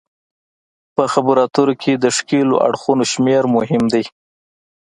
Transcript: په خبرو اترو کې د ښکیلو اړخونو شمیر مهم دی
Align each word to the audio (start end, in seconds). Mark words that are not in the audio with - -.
په 0.95 1.03
خبرو 1.13 1.39
اترو 1.45 1.73
کې 1.81 1.93
د 1.95 2.05
ښکیلو 2.17 2.55
اړخونو 2.67 3.03
شمیر 3.13 3.43
مهم 3.55 3.83
دی 3.93 4.03